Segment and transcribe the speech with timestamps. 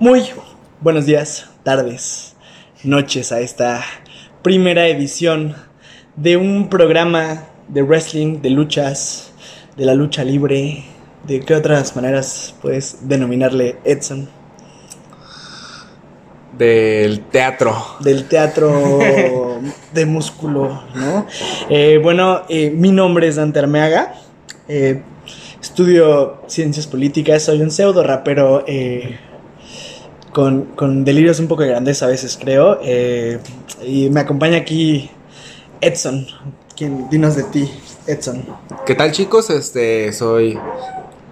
[0.00, 0.24] Muy
[0.80, 2.34] buenos días, tardes,
[2.82, 3.84] noches a esta
[4.42, 5.54] primera edición
[6.16, 9.32] de un programa de wrestling, de luchas,
[9.76, 10.82] de la lucha libre.
[11.28, 14.41] ¿De qué otras maneras puedes denominarle Edson?
[16.56, 17.74] Del teatro.
[18.00, 18.98] Del teatro
[19.94, 21.26] de músculo, ¿no?
[21.70, 24.14] Eh, bueno, eh, mi nombre es Dante Armeaga.
[24.68, 25.02] Eh,
[25.60, 29.18] estudio ciencias políticas, soy un pseudo rapero eh,
[30.32, 32.80] con, con delirios un poco grandes a veces, creo.
[32.82, 33.38] eh,
[33.84, 35.10] y me acompaña aquí
[35.80, 36.26] Edson.
[36.76, 37.08] ¿Quién?
[37.10, 37.70] Dinos de ti,
[38.06, 38.44] Edson.
[38.86, 39.50] ¿Qué tal chicos?
[39.50, 40.58] Este, soy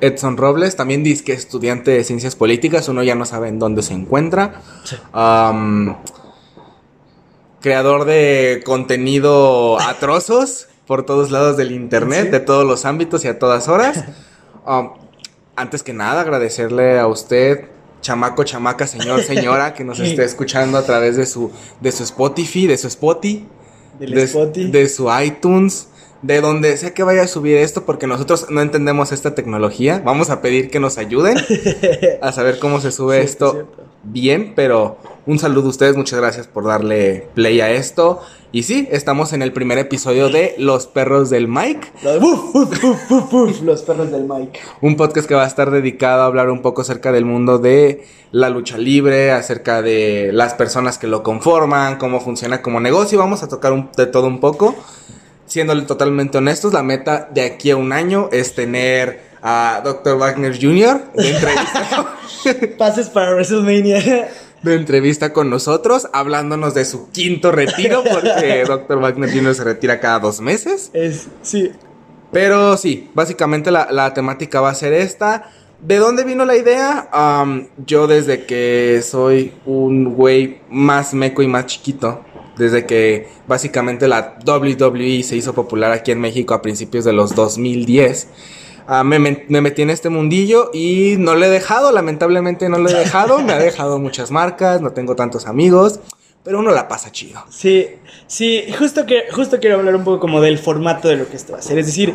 [0.00, 3.94] Edson Robles, también disque estudiante de ciencias políticas, uno ya no sabe en dónde se
[3.94, 4.60] encuentra.
[7.60, 12.30] Creador de contenido a trozos por todos lados del internet, Sí.
[12.30, 14.04] de todos los ámbitos y a todas horas.
[15.56, 17.66] Antes que nada, agradecerle a usted,
[18.00, 22.66] chamaco, chamaca, señor, señora, que nos esté escuchando a través de su, de su Spotify,
[22.66, 23.46] de su Spotify
[23.98, 24.70] de, Spotify.
[24.70, 25.88] de su iTunes,
[26.22, 30.02] de donde sea que vaya a subir esto, porque nosotros no entendemos esta tecnología.
[30.04, 31.36] Vamos a pedir que nos ayuden
[32.22, 33.84] a saber cómo se sube esto cierto.
[34.02, 38.20] bien, pero un saludo a ustedes, muchas gracias por darle play a esto.
[38.52, 41.86] Y sí, estamos en el primer episodio de Los Perros del Mike,
[43.62, 44.58] Los, perros del Mike.
[44.80, 48.04] un podcast que va a estar dedicado a hablar un poco acerca del mundo de
[48.32, 53.18] la lucha libre, acerca de las personas que lo conforman, cómo funciona como negocio.
[53.18, 54.74] Vamos a tocar un- de todo un poco.
[55.50, 60.16] Siéndole totalmente honestos, la meta de aquí a un año es tener a Dr.
[60.16, 61.10] Wagner Jr.
[61.12, 62.16] de entrevista,
[62.78, 64.28] Pases para WrestleMania.
[64.62, 69.00] de entrevista con nosotros, hablándonos de su quinto retiro, porque Dr.
[69.00, 69.56] Wagner Jr.
[69.56, 70.90] se retira cada dos meses.
[70.92, 71.72] Es, sí.
[72.30, 75.50] Pero sí, básicamente la, la temática va a ser esta.
[75.80, 77.08] ¿De dónde vino la idea?
[77.86, 82.22] Yo desde que soy un güey más meco y más chiquito,
[82.60, 87.34] desde que básicamente la WWE se hizo popular aquí en México a principios de los
[87.34, 88.28] 2010,
[88.86, 92.78] ah, me, me- me metí en este mundillo y no lo he dejado, lamentablemente no
[92.78, 96.00] lo he dejado, me ha dejado muchas marcas, no tengo tantos amigos,
[96.42, 97.42] pero uno la pasa chido.
[97.50, 97.86] Sí,
[98.26, 101.52] sí, justo, que, justo quiero hablar un poco como del formato de lo que esto
[101.52, 101.78] va a ser.
[101.78, 102.14] Es decir,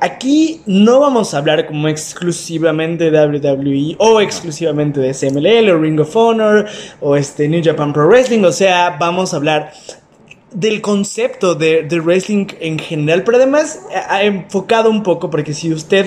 [0.00, 6.00] aquí no vamos a hablar como exclusivamente de WWE o exclusivamente de SMLL o Ring
[6.00, 6.66] of Honor
[7.00, 8.44] o este New Japan Pro Wrestling.
[8.44, 9.72] O sea, vamos a hablar
[10.52, 15.72] del concepto de, de wrestling en general, pero además ha enfocado un poco, porque si
[15.72, 16.06] usted,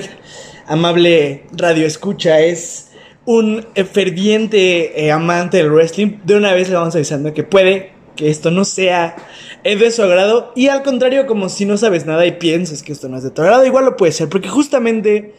[0.66, 2.90] amable radio escucha, es
[3.26, 7.92] un eh, ferviente eh, amante del wrestling, de una vez le vamos avisando que puede
[8.16, 9.16] que esto no sea
[9.64, 12.92] eh, de su agrado, y al contrario, como si no sabes nada y piensas que
[12.92, 15.34] esto no es de tu agrado, igual lo puede ser, porque justamente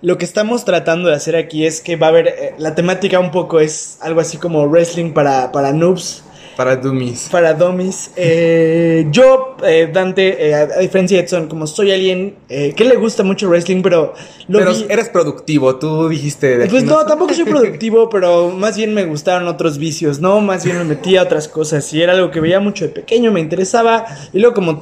[0.00, 3.20] lo que estamos tratando de hacer aquí es que va a haber, eh, la temática
[3.20, 6.24] un poco es algo así como wrestling para, para noobs,
[6.56, 7.28] Para Dummies.
[7.30, 8.10] para dummies.
[8.16, 13.22] Eh, yo, eh, Dante, eh, a, diferencia de Edson, como soy alguien que le gusta
[13.22, 14.12] mucho wrestling, pero
[14.48, 16.58] lo Pero vi- eres productivo, tú dijiste...
[16.58, 20.40] de Pues no no, tampoco soy productivo, pero más bien me gustaron otros vicios, ¿no?
[20.40, 23.32] Más bien me metí a otras cosas y era algo que veía mucho de pequeño,
[23.32, 24.80] me interesaba y luego como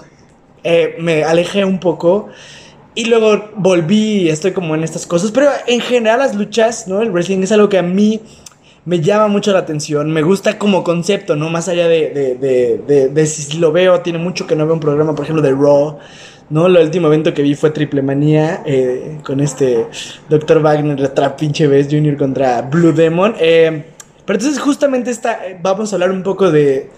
[0.99, 2.29] me alejé un poco
[2.95, 7.01] y luego volví y estoy como en estas cosas, pero en general las luchas, ¿no?
[7.03, 8.21] El wrestling es algo que a mí
[8.85, 11.51] me llama mucho la atención, me gusta como concepto, ¿no?
[11.51, 14.81] Más allá de, de, de, de- si lo veo, tiene mucho que no veo un
[14.81, 15.99] programa, por ejemplo, de Raw.
[16.49, 16.67] ¿no?
[16.67, 19.87] El último evento que vi fue Triple Manía eh, con este
[20.29, 20.61] Dr.
[20.61, 23.35] Wagner, otra pinche vez Junior contra Blue Demon.
[23.39, 23.85] eh,
[24.25, 26.91] pero entonces justamente esta, eh, vamos a hablar un poco de,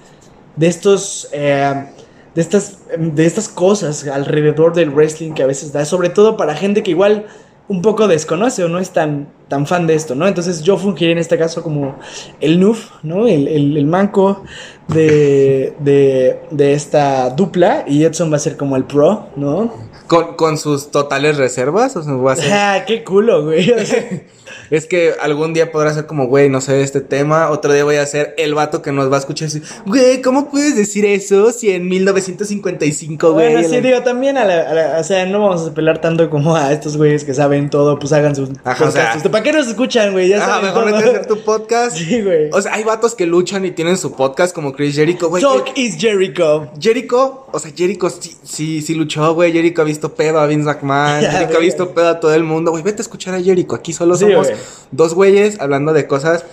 [0.56, 1.28] de estos...
[1.32, 1.86] eh,
[2.34, 6.54] de estas, de estas cosas alrededor del wrestling que a veces da, sobre todo para
[6.54, 7.26] gente que igual
[7.68, 10.26] un poco desconoce o no es tan, tan fan de esto, ¿no?
[10.26, 11.96] Entonces yo fungiré en este caso como
[12.40, 13.26] el noob, ¿no?
[13.26, 14.44] El, el- el manco
[14.88, 19.72] de, de, de esta dupla y Edson va a ser como el pro, ¿no?
[20.12, 23.72] Con, con sus totales reservas, o sea, va a ser- Ah, qué culo, güey.
[24.70, 27.50] Es que algún día podrá ser como, güey, no sé este tema.
[27.50, 30.22] Otro día voy a ser el vato que nos va a escuchar y decir, güey,
[30.22, 33.52] ¿cómo puedes decir eso si en 1955, güey?
[33.52, 36.00] bueno, sí, la- digo, también a la, a la- O sea, no vamos a apelar
[36.00, 39.28] tanto como a estos güeyes que saben todo, pues hagan sus Ajá, o sea- podcasts.
[39.28, 40.28] ¿Para qué nos escuchan, güey?
[40.28, 40.96] Ya Ajá, saben mejor todo.
[40.96, 41.96] vete a hacer tu podcast.
[42.02, 42.50] Sí, güey.
[42.52, 45.42] O sea, hay vatos que luchan y tienen su podcast como Chris Jericho, güey.
[45.42, 46.70] Talk is Jericho.
[46.80, 49.52] Jericho, o sea, Jericho sí, sí, sí luchó, güey.
[49.52, 51.20] Jericho ha visto pedo a Vince McMahon.
[51.30, 52.70] Jericho ha visto pedo a todo el mundo.
[52.70, 53.74] Güey, vete a escuchar a Jericho.
[53.74, 54.48] Aquí solo Sí, somos
[54.90, 56.44] dos güeyes hablando de cosas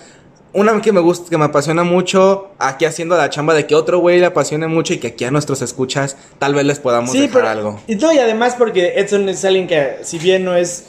[0.52, 4.00] una que me gusta, que me apasiona mucho, aquí haciendo la chamba de que otro
[4.00, 7.46] güey le apasione mucho y que aquí a nuestros escuchas tal vez les podamos dejar
[7.46, 7.80] algo.
[7.86, 10.86] Y no, y además porque Edson es alguien que, si bien no es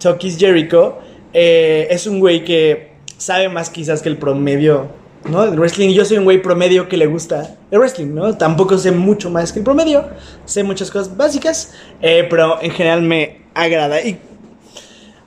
[0.00, 0.98] Chucky's Jericho,
[1.32, 4.88] eh, es un güey que sabe más quizás que el promedio,
[5.28, 5.44] ¿no?
[5.44, 5.90] El wrestling.
[5.90, 8.36] Yo soy un güey promedio que le gusta el wrestling, ¿no?
[8.36, 10.08] Tampoco sé mucho más que el promedio,
[10.44, 14.00] sé muchas cosas básicas, eh, pero en general me agrada.
[14.02, 14.18] Y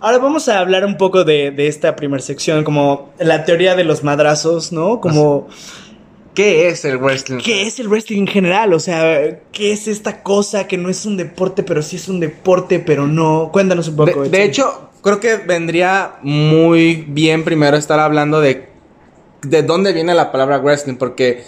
[0.01, 4.03] Ahora vamos a hablar un poco de, esta primera sección, como la teoría de los
[4.03, 5.01] madrazos, ¿no?
[5.01, 5.47] Como...
[6.33, 7.39] ¿Qué es el wrestling?
[7.39, 8.71] ¿Qué es el wrestling en general?
[8.71, 12.21] O sea, ¿qué es esta cosa que no es un deporte, pero sí es un
[12.21, 13.49] deporte, pero no?
[13.51, 14.23] Cuéntanos un poco.
[14.23, 18.69] De, de hecho, creo que vendría muy bien primero estar hablando de
[19.41, 21.43] de dónde viene la palabra wrestling, porque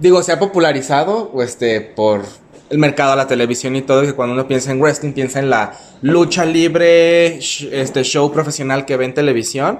[0.00, 2.22] digo, se ha popularizado este, por
[2.70, 5.74] el mercado, la televisión y todo, que cuando uno piensa en wrestling, piensa en la
[6.00, 9.78] lucha libre, este show profesional que ve en televisión.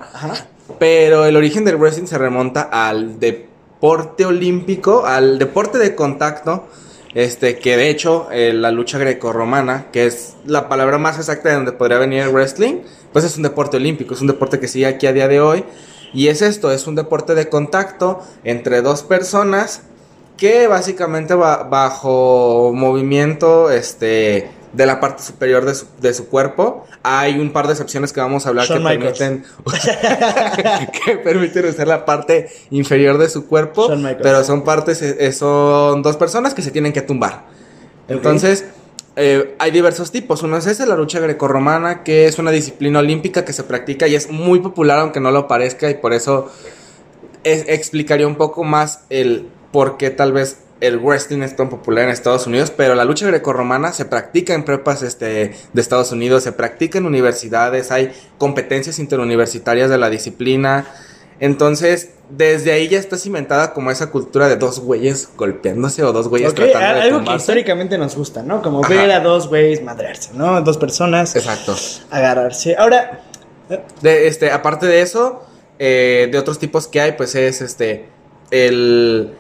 [0.78, 6.68] Pero el origen del wrestling se remonta al deporte olímpico, al deporte de contacto,
[7.14, 11.56] este, que de hecho eh, la lucha grecorromana, que es la palabra más exacta de
[11.56, 12.80] donde podría venir el wrestling,
[13.12, 15.64] pues es un deporte olímpico, es un deporte que sigue aquí a día de hoy.
[16.14, 19.82] Y es esto, es un deporte de contacto entre dos personas
[20.36, 26.86] que básicamente va bajo movimiento este, de la parte superior de su, cuerpo.
[27.02, 29.44] Hay un par de excepciones que vamos a hablar que permiten,
[31.04, 33.88] que permiten usar la parte inferior de su cuerpo,
[34.22, 37.44] pero son partes, eh, son dos personas que se tienen que tumbar.
[38.08, 38.64] Entonces,
[39.16, 40.42] eh, hay diversos tipos.
[40.42, 44.14] Uno es ese, la lucha grecorromana, que es una disciplina olímpica que se practica y
[44.14, 46.50] es muy popular, aunque no lo parezca, y por eso
[47.44, 52.10] explicaría un poco más el por qué tal vez el wrestling es tan popular en
[52.10, 56.50] Estados Unidos, pero la lucha grecorromana se practica en prepas este, de Estados Unidos, se
[56.50, 60.86] practica en universidades, hay competencias interuniversitarias de la disciplina.
[61.40, 66.28] Entonces, desde ahí ya está cimentada como esa cultura de dos güeyes golpeándose o dos
[66.28, 68.62] güeyes tratando de Algo que históricamente nos gusta, ¿no?
[68.62, 70.60] Como ver a dos güeyes madrearse, ¿no?
[70.62, 71.34] Dos personas.
[71.36, 71.74] Exacto.
[72.10, 72.76] Agarrarse.
[72.76, 73.24] Ahora...
[74.02, 75.46] De, este, aparte de eso,
[75.78, 78.06] eh, de otros tipos que hay, pues es este,
[78.50, 79.34] el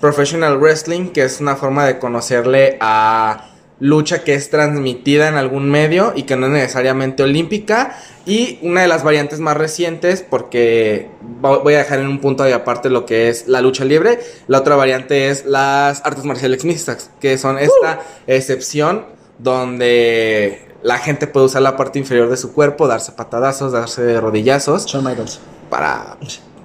[0.00, 5.68] professional wrestling, que es una forma de conocerle a lucha que es transmitida en algún
[5.70, 7.98] medio y que no es necesariamente olímpica.
[8.24, 11.08] Y una de las variantes más recientes, porque
[11.40, 14.58] voy a dejar en un punto de aparte lo que es la lucha libre, la
[14.58, 18.22] otra variante es las artes marciales mixtas, que son esta uh.
[18.26, 19.04] excepción
[19.38, 24.86] donde la gente puede usar la parte inferior de su cuerpo, darse patadazos, darse rodillazos.
[24.86, 25.40] Shawn Michaels.
[25.68, 26.16] Para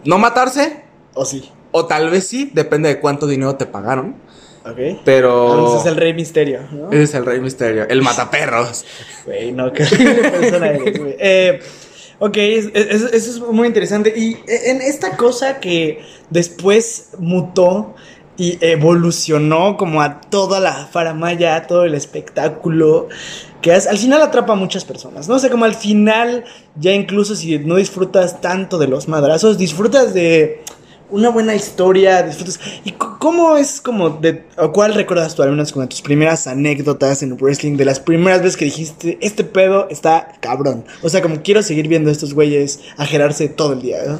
[0.05, 0.83] no matarse.
[1.13, 1.51] O sí.
[1.71, 4.15] O tal vez sí, depende de cuánto dinero te pagaron.
[4.65, 5.01] Ok.
[5.03, 5.69] Pero.
[5.69, 6.91] ese es el Rey Misterio, ¿no?
[6.91, 8.85] Ese es el Rey Misterio, el mataperros.
[9.25, 11.15] Güey, no, qué persona eres, güey.
[11.19, 11.59] Eh,
[12.19, 14.13] ok, eso es muy interesante.
[14.15, 17.95] Y en esta cosa que después mutó
[18.37, 23.09] y evolucionó como a toda la faramaya, a todo el espectáculo,
[23.61, 25.27] que al final atrapa a muchas personas.
[25.27, 30.13] No sé, como al final, ya incluso si no disfrutas tanto de los madrazos, disfrutas
[30.13, 30.63] de
[31.11, 32.59] una buena historia, disfrutas.
[32.83, 37.37] ¿Y cómo es como de o cuál recuerdas tú algunas como tus primeras anécdotas en
[37.37, 40.85] wrestling de las primeras veces que dijiste, este pedo está cabrón?
[41.03, 44.19] O sea, como quiero seguir viendo a estos güeyes ajerarse todo el día, ¿no?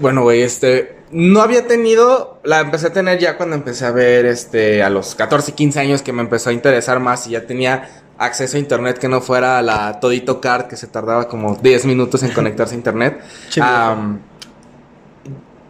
[0.00, 4.24] Bueno, güey, este no había tenido, la empecé a tener ya cuando empecé a ver
[4.24, 8.02] este a los 14, 15 años que me empezó a interesar más y ya tenía
[8.16, 12.22] acceso a internet que no fuera la Todito Card que se tardaba como 10 minutos
[12.22, 13.20] en conectarse a internet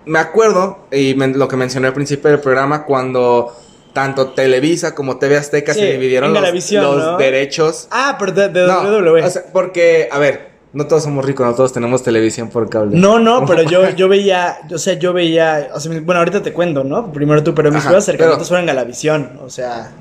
[0.06, 3.52] me acuerdo, y lo que mencioné al principio del programa, cuando
[3.92, 7.88] tanto Televisa como TV Azteca se dividieron los, derechos.
[7.90, 9.22] Ah, pero de, de WWE.
[9.52, 12.98] porque, a ver, no todos somos ricos, no todos tenemos televisión por cable.
[12.98, 16.52] No, no, pero yo, yo veía, o sea, yo veía, o sea, bueno, ahorita te
[16.52, 17.12] cuento, ¿no?
[17.12, 19.92] Primero tú, pero mis juegos cercanos fueron Galavisión, o sea.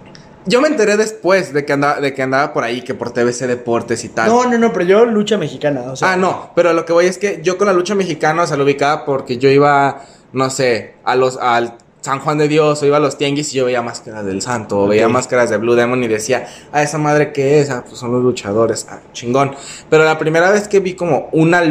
[0.46, 3.46] Yo me enteré después de que andaba, de que andaba por ahí, que por TVC
[3.46, 4.30] Deportes y tal.
[4.30, 6.14] No, no, no, pero yo lucha mexicana, o sea.
[6.14, 8.58] Ah, no, pero lo que voy es que yo con la lucha mexicana, o sea,
[8.58, 10.02] lo ubicaba porque yo iba,
[10.34, 13.58] no sé, a los, al San Juan de Dios, o iba a los tianguis y
[13.58, 16.98] yo veía máscaras del santo, o veía máscaras de Blue Demon y decía, ah, esa
[16.98, 19.54] madre que es, ah, pues son los luchadores, ah, chingón.
[19.92, 21.62] Pero la primera vez que vi como una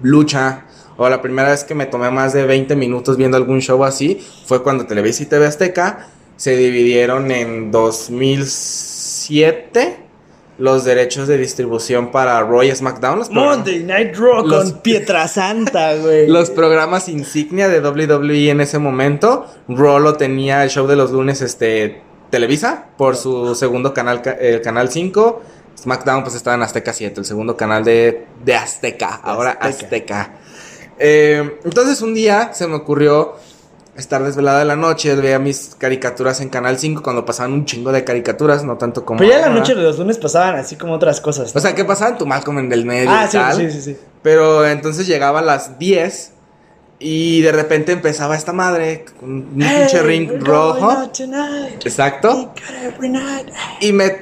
[0.00, 0.64] lucha,
[0.96, 4.24] o la primera vez que me tomé más de 20 minutos viendo algún show así,
[4.46, 10.04] fue cuando Televisa y TV Azteca se dividieron en 2007
[10.58, 13.22] los derechos de distribución para Roy SmackDown.
[13.30, 16.28] Monday Night Raw con Pietrasanta, güey.
[16.28, 19.46] Los programas insignia de WWE en ese momento.
[19.68, 24.60] Raw lo tenía el show de los lunes, este, Televisa, por su segundo canal, el
[24.60, 25.42] canal 5.
[25.78, 30.36] SmackDown pues estaba en Azteca 7, el segundo canal de, de Azteca, ahora Azteca.
[30.98, 33.34] Eh, entonces un día se me ocurrió
[33.96, 37.92] estar desvelada de la noche, veía mis caricaturas en Canal 5 cuando pasaban un chingo
[37.92, 40.76] de caricaturas, no tanto como Pero ya en la noche de los lunes pasaban así
[40.76, 41.54] como otras cosas.
[41.54, 41.58] ¿no?
[41.58, 42.18] O sea, ¿qué pasaban?
[42.18, 43.56] Tu Malcolm en del medio ah, y sí, tal.
[43.56, 43.96] sí, sí, sí.
[44.22, 46.32] Pero entonces llegaba a las 10
[46.98, 51.10] y de repente empezaba esta madre con un pinche ring rojo.
[51.84, 52.52] Exacto.
[53.80, 54.16] Y me,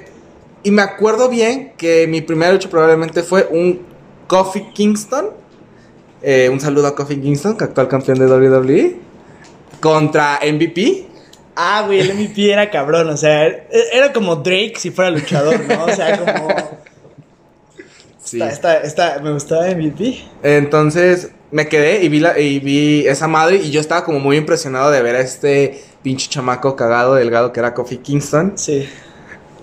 [0.62, 3.83] y me acuerdo bien que mi primer lucha probablemente fue un
[4.26, 5.31] Kofi Kingston.
[6.23, 9.12] Eh, un saludo a Kofi Kingston, que actual campeón de WWE.
[9.83, 11.09] Contra MVP.
[11.55, 13.45] Ah, güey, el MVP era cabrón, o sea,
[13.93, 15.85] era como Drake si fuera luchador, ¿no?
[15.85, 16.49] O sea, como...
[18.25, 18.41] Sí.
[18.41, 20.25] Está, está, está- me gustaba MVP.
[20.43, 24.37] Entonces me quedé y vi, la, y vi esa madre y yo estaba como muy
[24.39, 28.53] impresionado de ver a este pinche chamaco cagado, delgado que era Kofi Kingston.
[28.57, 28.89] Sí.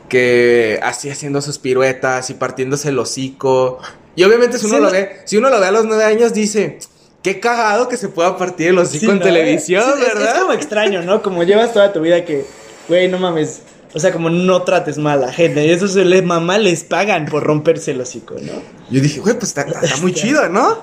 [0.10, 3.80] que así haciendo sus piruetas y partiéndose el hocico.
[4.16, 6.34] Y obviamente si uno Sí, lo ve, si uno lo ve a los nueve años
[6.34, 6.78] dice,
[7.24, 9.24] qué cagado que se pueda partir el hocico Sí, en ¿no?
[9.24, 10.36] televisión, Sí, ¿verdad?
[10.36, 11.22] Es, como extraño, ¿no?
[11.22, 12.46] Como llevas toda tu vida que,
[12.88, 13.62] güey, no mames.
[13.94, 15.66] O sea, como no trates mal a la gente.
[15.66, 18.54] Y eso se les mamá les pagan por romperse el hocico, ¿no?
[18.92, 20.78] Yo dije, güey, pues está, está muy chido, ¿no?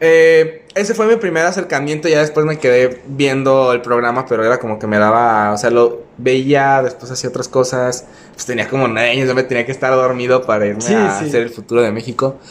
[0.00, 4.58] Eh, ese fue mi primer acercamiento, ya después me quedé viendo el programa, pero era
[4.58, 8.86] como que me daba, o sea, lo veía, después hacía otras cosas, pues tenía como
[8.86, 11.26] nueve años, yo me tenía que estar dormido para irme Sí, a sí.
[11.26, 12.36] hacer el futuro de México.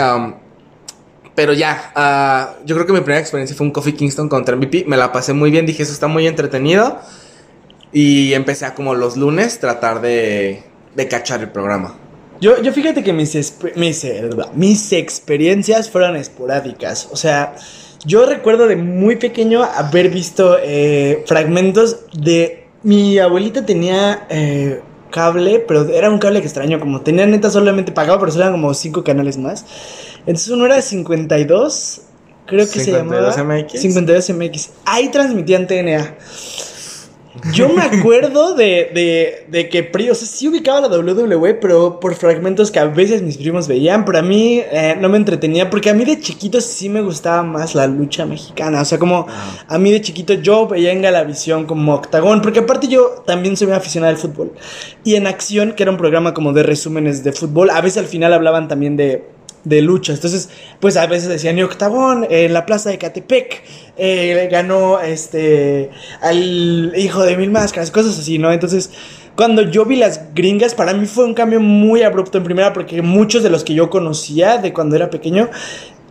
[0.00, 0.34] Um,
[1.36, 4.86] pero ya, ah, yo creo que mi primera experiencia fue un Coffee Kingston contra MVP,
[4.88, 6.98] me la pasé muy bien, dije, eso está muy entretenido,
[7.92, 10.64] y empecé a como los lunes tratar de,
[10.96, 11.96] de cachar el programa.
[12.40, 13.34] Yo, yo fíjate que mis,
[13.76, 17.08] mis, eh, mis experiencias fueron esporádicas.
[17.10, 17.54] O sea,
[18.04, 22.64] yo recuerdo de muy pequeño haber visto eh, fragmentos de...
[22.82, 26.78] Mi abuelita tenía eh, cable, pero era un cable extraño.
[26.78, 29.64] Como tenía neta solamente pagado, pero eran como cinco canales más.
[30.26, 32.00] Entonces uno era 52,
[32.46, 33.58] creo que se 52 llamaba...
[33.62, 33.80] MX.
[33.80, 34.70] 52 MX.
[34.84, 36.16] Ahí transmitían TNA.
[37.52, 42.00] Yo me acuerdo de, de, de que, pri- o sea, sí ubicaba la WWE, pero
[42.00, 45.68] por fragmentos que a veces mis primos veían, pero a mí eh, no me entretenía,
[45.68, 49.26] porque a mí de chiquito sí me gustaba más la lucha mexicana, o sea, como
[49.68, 53.66] a mí de chiquito yo veía en Galavisión como Octagón, porque aparte yo también soy
[53.66, 54.52] muy aficionado al fútbol,
[55.04, 58.06] y en Acción, que era un programa como de resúmenes de fútbol, a veces al
[58.06, 59.28] final hablaban también de
[59.66, 60.12] de lucha.
[60.12, 60.48] Entonces,
[60.80, 63.64] pues a veces decían, y Octagón, en la plaza de Catepec,
[63.96, 68.52] eh, ganó este al hijo de mil máscaras, cosas así, ¿no?
[68.52, 68.90] Entonces,
[69.34, 73.02] cuando yo vi las gringas, para mí fue un cambio muy abrupto en primera, porque
[73.02, 75.50] muchos de los que yo conocía de cuando era pequeño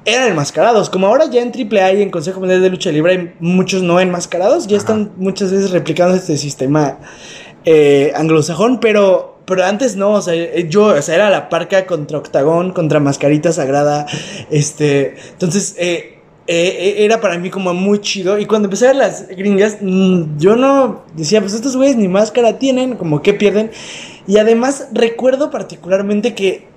[0.03, 0.89] eran enmascarados.
[0.89, 4.01] Como ahora ya en AAA y en Consejo Mundial de Lucha Libre hay muchos no
[4.01, 4.83] enmascarados, ya Ajá.
[4.83, 6.99] están muchas veces replicando este sistema
[7.63, 11.85] eh, anglosajón, pero, pero antes no, o sea, eh, yo, o sea, era la parca
[11.85, 14.05] contra Octagón, contra Mascarita Sagrada,
[14.49, 18.97] este, entonces, eh, eh, era para mí como muy chido, y cuando empecé a ver
[18.97, 23.71] las gringas, mm, yo no decía, pues estos güeyes ni máscara tienen, como que pierden,
[24.27, 26.67] y además recuerdo particularmente que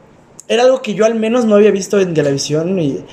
[0.49, 3.05] era algo que yo al menos no había visto en televisión, y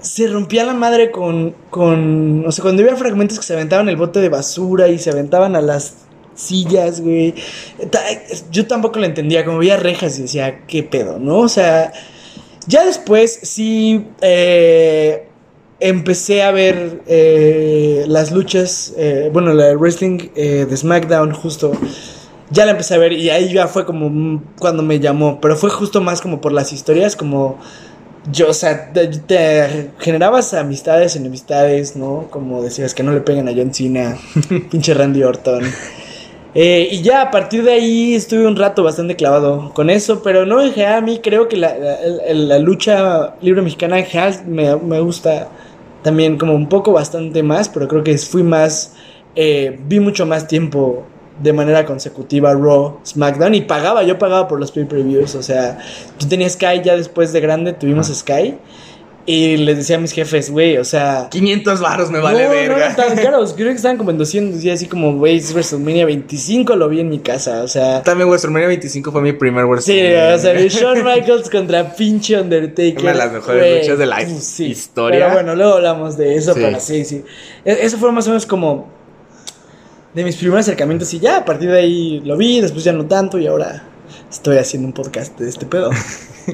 [0.00, 3.96] se rompía la madre con, con, o sea, cuando había fragmentos que se aventaban el
[3.96, 6.07] bote de basura y se aventaban a las
[6.38, 7.34] sillas, güey.
[8.50, 11.38] Yo tampoco lo entendía, como veía rejas y decía, ¿qué pedo, no?
[11.38, 11.92] O sea,
[12.66, 15.26] ya después sí eh,
[15.80, 21.72] empecé a ver eh, las luchas, eh, bueno, la wrestling eh, de SmackDown justo.
[22.50, 25.68] Ya la empecé a ver y ahí ya fue como cuando me llamó, pero fue
[25.68, 27.58] justo más como por las historias, como
[28.32, 32.28] yo, o sea, te generabas amistades, enemistades, ¿no?
[32.30, 34.16] Como decías que no le peguen a John Cena,
[34.70, 35.62] pinche Randy Orton.
[36.60, 40.44] Eh, y ya a partir de ahí estuve un rato bastante clavado con eso, pero
[40.44, 44.34] no en general a mí creo que la, la- la lucha libre mexicana en general
[44.46, 45.48] me, me gusta
[46.02, 48.94] también como un poco bastante más, pero creo que fui más,
[49.36, 51.04] eh, vi mucho más tiempo
[51.40, 55.78] de manera consecutiva Raw, SmackDown y pagaba, yo pagaba por los pay-per-views, o sea,
[56.18, 58.56] yo tenía Sky ya después de grande, tuvimos Sky
[59.30, 61.28] y les decía a mis jefes, güey, o sea...
[61.30, 62.88] 500 baros me vale no, verga.
[62.88, 66.06] no tan caros, creo que estaban como en 200 y así como, güey, es WrestleMania
[66.06, 68.02] 25, lo vi en mi casa, o sea...
[68.02, 70.34] También WrestleMania 25 fue mi primer Sí, WrestleMania.
[70.34, 73.02] o sea, Shawn Michaels contra pinche Undertaker.
[73.02, 74.64] Una de las mejores güey, luchas de la sí.
[74.68, 75.20] historia.
[75.20, 76.60] Pero bueno, luego hablamos de eso, Sí.
[76.64, 77.22] pero sí, sí.
[77.66, 78.88] E- Eso fue más o menos como
[80.14, 83.04] de mis primeros acercamientos y ya, a partir de ahí lo vi, después ya no
[83.04, 83.84] tanto y ahora
[84.30, 85.90] estoy haciendo un podcast de este pedo.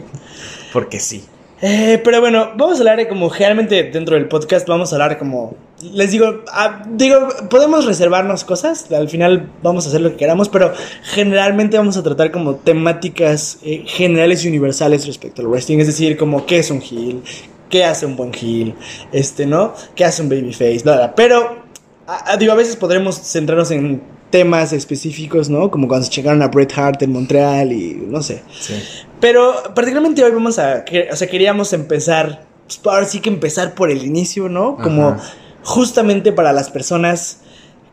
[0.72, 1.24] Porque sí.
[1.66, 5.56] Eh, pero bueno, vamos a hablar como generalmente dentro del podcast vamos a hablar como
[5.94, 10.50] les digo, ah, digo, podemos reservarnos cosas, al final vamos a hacer lo que queramos,
[10.50, 15.86] pero generalmente vamos a tratar como temáticas eh, generales y universales respecto al wrestling, es
[15.86, 17.22] decir, como qué es un heel,
[17.70, 18.74] qué hace un buen heel,
[19.12, 19.72] este, ¿no?
[19.94, 20.80] ¿Qué hace un babyface?
[20.84, 21.14] Bla, bla.
[21.14, 21.64] Pero,
[22.06, 25.70] a, a- digo, a veces podremos centrarnos en temas específicos, ¿no?
[25.70, 28.42] Como cuando se checaron a Bret Hart en Montreal y no sé.
[28.58, 28.74] Sí.
[29.20, 33.90] Pero particularmente hoy vamos a, o sea, queríamos empezar, pues, ahora sí que empezar por
[33.90, 34.76] el inicio, ¿no?
[34.76, 35.22] Como Ajá.
[35.62, 37.38] justamente para las personas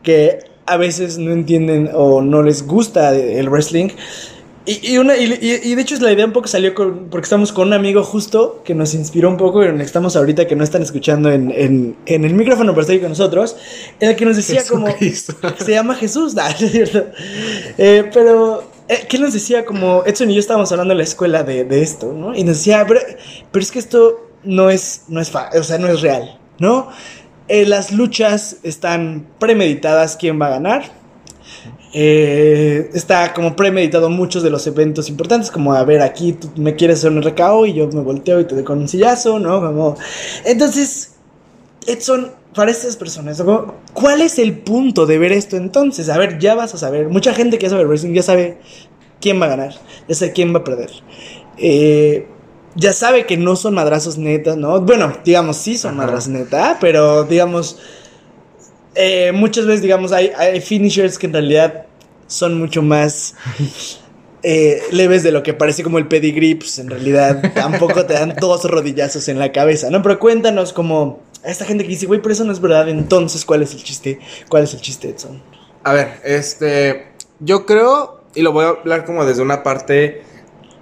[0.02, 3.88] que a veces no entienden o no les gusta el wrestling.
[4.64, 7.50] Y, y una, y, y- de hecho la idea un poco salió con- porque estamos
[7.50, 10.82] con un amigo justo que nos inspiró un poco, y estamos ahorita que no están
[10.82, 13.56] escuchando en, en, en el micrófono, pero está ahí con nosotros,
[13.98, 14.86] en el que nos decía como...
[15.58, 16.62] Se llama Jesús, no es.
[17.76, 19.64] Eh, pero, eh, ¿qué nos decía?
[19.64, 22.34] Como Edson y yo estábamos hablando en la escuela de, de esto, ¿no?
[22.34, 23.00] Y nos decía, pero,
[23.50, 26.88] pero es que esto no es, no es, o sea, no es real, ¿no?
[27.48, 31.02] Eh, las luchas están premeditadas quién va a ganar.
[31.94, 36.74] Eh, está como premeditado muchos de los eventos importantes, como a ver, aquí tú me
[36.74, 39.60] quieres hacer un RKO y yo me volteo y te doy con un sillazo, ¿no?
[39.60, 39.96] Como,
[40.46, 41.16] entonces,
[41.86, 43.42] Edson, para estas personas.
[43.92, 46.08] ¿cuál es el punto de ver esto entonces?
[46.08, 47.08] A ver, ya vas a saber.
[47.08, 48.58] Mucha gente que sabe wrestling ya sabe
[49.20, 49.74] quién va a ganar,
[50.08, 50.90] ya sabe quién va a perder.
[51.58, 52.26] Eh,
[52.74, 54.80] ya sabe que no son madrazos netas, ¿no?
[54.80, 56.06] Bueno, digamos, sí son Ajá.
[56.06, 57.78] madrazos neta, pero digamos,
[58.94, 61.86] eh, muchas veces, digamos, hay, hay finishers que en realidad
[62.26, 63.34] son mucho más
[64.42, 68.34] eh, leves de lo que parece como el pedigree, pues en realidad tampoco te dan
[68.40, 70.02] dos rodillazos en la cabeza, ¿no?
[70.02, 73.44] Pero cuéntanos como a esta gente que dice, güey, pero eso no es verdad, entonces,
[73.44, 74.18] ¿cuál es el chiste?
[74.48, 75.42] ¿Cuál es el chiste, Edson?
[75.84, 77.08] A ver, este.
[77.40, 80.22] Yo creo, y lo voy a hablar como desde una parte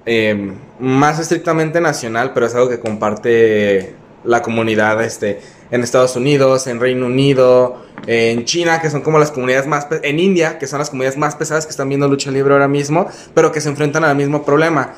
[0.04, 5.40] eh, más estrictamente nacional, pero es algo que comparte la comunidad este,
[5.70, 9.86] en Estados Unidos, en Reino Unido, en China, que son como las comunidades más.
[10.02, 13.08] En India, que son las comunidades más pesadas que están viendo lucha libre ahora mismo,
[13.34, 14.94] pero que se enfrentan al mismo problema.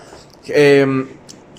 [0.49, 1.07] Eh,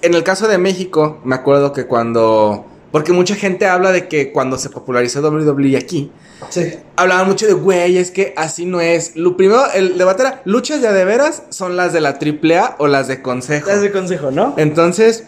[0.02, 2.66] en el caso de México, me acuerdo que cuando.
[2.94, 6.12] Porque mucha gente habla de que cuando se popularizó WWE aquí,
[6.50, 6.74] Sí.
[6.96, 9.16] hablaban mucho de, güey, es que así no es.
[9.16, 12.88] Lo primero, el debate era, luchas de de veras son las de la AAA o
[12.88, 13.68] las de consejo.
[13.68, 14.54] Das de consejo, ¿no?
[14.58, 15.24] Entonces,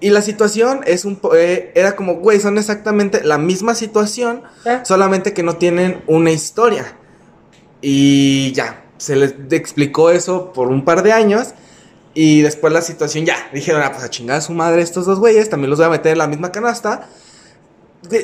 [0.00, 4.82] y la situación es un eh, era como, güey, son exactamente la misma situación, Ah.
[4.84, 6.96] solamente que no tienen una historia.
[7.80, 11.54] Y ya, se les explicó eso por un par de años.
[12.14, 15.18] Y después la situación ya, dijeron, ah, pues a chingar a su madre estos dos
[15.20, 17.08] güeyes, también los voy a meter en la misma canasta.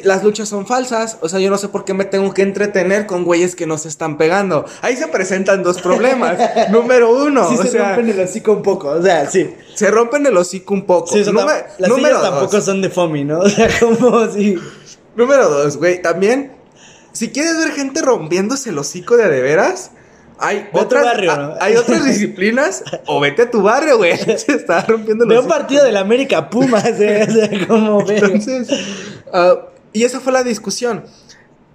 [0.05, 3.07] Las luchas son falsas, o sea, yo no sé por qué me tengo que entretener
[3.07, 4.65] con güeyes que no se están pegando.
[4.81, 6.37] Ahí se presentan dos problemas.
[6.71, 9.55] Número uno, sí o se sea, rompen el hocico un poco, o sea, sí.
[9.75, 11.13] se rompen el hocico un poco.
[11.13, 12.31] Sí, Número- las número dos.
[12.31, 13.41] tampoco son de foamy, ¿no?
[13.41, 14.57] O sea, como así.
[15.15, 16.01] Número dos, güey.
[16.01, 16.53] También,
[17.13, 19.91] si quieres ver gente rompiéndose el hocico de a de veras,
[20.39, 21.55] hay Ve otras, barrio, a- ¿no?
[21.61, 24.17] hay otras disciplinas, o vete a tu barrio, güey.
[24.39, 27.27] Se está rompiendo el Veo un partido del América Pumas, ¿eh?
[27.29, 28.19] O sea, como ve.
[28.19, 28.69] Entonces,
[29.33, 29.57] ah,
[29.93, 31.05] y esa fue la discusión.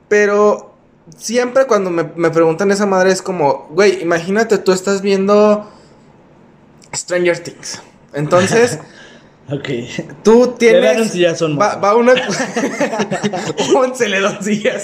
[0.08, 0.76] Pero
[1.18, 5.70] siempre cuando me, me preguntan esa madre es como, güey, imagínate tú estás viendo
[6.94, 7.82] Stranger Things.
[8.14, 8.80] Entonces,
[9.52, 9.70] Ok.
[10.24, 10.82] tú tienes...
[10.82, 11.10] Le dan un
[11.60, 12.14] Va, va una...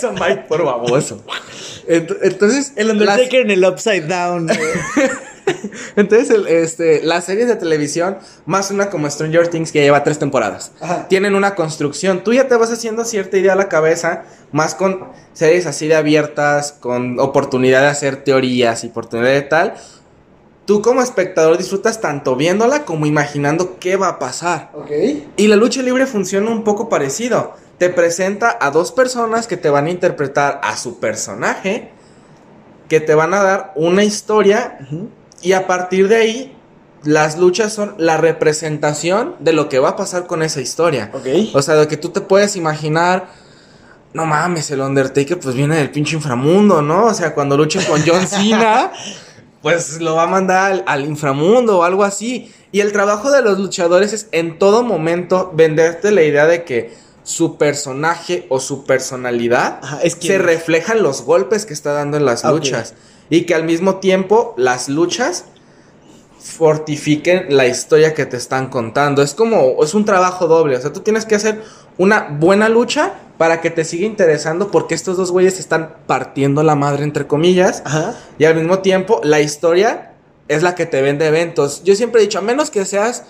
[0.03, 1.23] A Mike por baboso.
[1.88, 4.49] Ent- Entonces, El las- Undertaker en el Upside Down.
[5.95, 10.19] entonces el- este, las series de televisión, más una como Stranger Things que lleva tres
[10.19, 11.08] temporadas, Ajá.
[11.08, 12.23] tienen una construcción.
[12.23, 15.95] Tú ya te vas haciendo cierta idea a la cabeza, más con series así de
[15.95, 19.73] abiertas, con oportunidad de hacer teorías y oportunidad de tal.
[20.67, 24.69] Tú como espectador disfrutas tanto viéndola como imaginando qué va a pasar.
[24.73, 24.91] Ok.
[25.38, 27.53] Y la lucha libre funciona un poco parecido.
[27.77, 31.91] Te presenta a dos personas que te van a interpretar a su personaje,
[32.89, 34.77] que te van a dar una historia
[35.41, 36.58] y a partir de ahí
[37.03, 41.12] las luchas son la representación de lo que va a pasar con esa historia.
[41.13, 41.27] Ok.
[41.53, 43.30] O sea, de que tú te puedes imaginar,
[44.12, 47.06] no mames, el Undertaker pues viene del pinche inframundo, ¿no?
[47.06, 48.91] O sea, cuando luche con John Cena,
[49.73, 52.51] pues lo va a mandar al, al inframundo o algo así.
[52.71, 56.93] Y el trabajo de los luchadores es en todo momento venderte la idea de que
[57.23, 60.41] su personaje o su personalidad Ajá, es se es.
[60.41, 62.93] reflejan los golpes que está dando en las luchas.
[63.30, 65.43] Y que al mismo tiempo las luchas
[66.39, 69.21] fortifiquen la historia que te están contando.
[69.21, 70.77] Es como, es un trabajo doble.
[70.77, 71.62] O sea, tú tienes que hacer
[71.97, 76.76] una buena lucha para que te siga interesando porque estos dos güeyes están partiendo la
[76.76, 77.84] madre, entre comillas.
[77.86, 78.15] Ajá.
[78.38, 80.13] Y al mismo tiempo, la historia
[80.47, 81.84] es la que te vende eventos.
[81.84, 83.26] Yo siempre he dicho, a menos que seas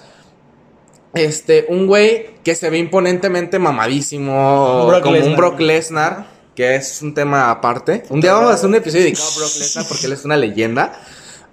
[1.14, 5.36] este, un güey que se ve imponentemente mamadísimo, Brock como un.
[5.36, 8.04] Brock Lesnar, que es un tema aparte.
[8.10, 10.38] Un día vamos a hacer un episodio dedicado a Brock Lesnar porque él es una
[10.38, 11.00] leyenda.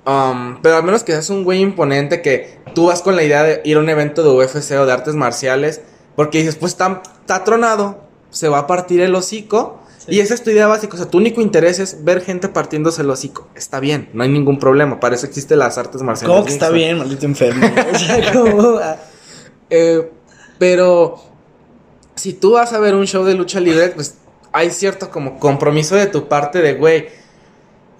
[0.07, 3.43] Um, pero al menos que seas un güey imponente que tú vas con la idea
[3.43, 5.81] de ir a un evento de UFC o de artes marciales
[6.15, 8.04] Porque dices, pues está, está tronado,
[8.35, 9.81] se va a partir el hocico.
[9.99, 10.17] Sí.
[10.17, 10.95] Y esa es tu idea básica.
[10.95, 13.49] O sea, tu único interés es ver gente partiéndose el hocico.
[13.55, 15.01] Está bien, no hay ningún problema.
[15.01, 16.35] Para eso existen las artes marciales.
[16.35, 17.67] ¿Cómo que está bien, maldito enfermo?
[17.95, 18.99] o sea,
[19.71, 20.11] Eh,
[20.59, 21.23] pero
[22.17, 24.17] si tú vas a ver un show de lucha libre, pues
[24.53, 27.09] hay cierto como compromiso de tu parte de, güey,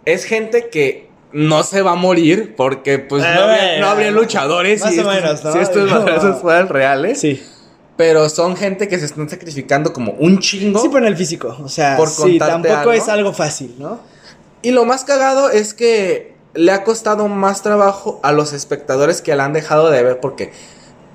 [0.05, 4.81] es gente que no se va a morir porque pues no, Eh, habría, no luchadores
[4.81, 5.53] más si o estos, menos, ¿no?
[5.53, 7.21] si estos madrazos fueran reales.
[7.21, 7.43] Sí.
[7.97, 10.81] Pero son gente que se están sacrificando como un chingo.
[10.81, 11.57] Sí, pero en el físico.
[11.63, 12.93] O sea, Por sí, tampoco algo.
[12.93, 14.01] es algo fácil, ¿no?
[14.63, 19.35] Y lo más cagado es que le ha costado más trabajo a los espectadores que
[19.37, 20.51] la han dejado de ver porque